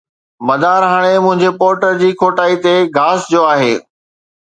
مدار 0.47 0.83
هاڻي 0.91 1.11
منهنجي 1.25 1.51
پورٽر 1.59 2.01
جي 2.01 2.11
کوٽائي 2.25 2.55
تي 2.67 2.75
گھاس 2.99 3.19
جو 3.33 3.41
آهي 3.55 3.73